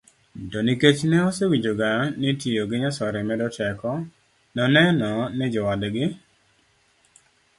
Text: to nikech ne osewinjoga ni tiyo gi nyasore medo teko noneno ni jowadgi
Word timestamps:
to 0.51 0.57
nikech 0.65 1.01
ne 1.09 1.17
osewinjoga 1.29 1.89
ni 2.19 2.29
tiyo 2.39 2.63
gi 2.69 2.77
nyasore 2.81 3.19
medo 3.29 3.47
teko 3.57 3.91
noneno 4.55 5.11
ni 5.37 5.45
jowadgi 5.53 6.05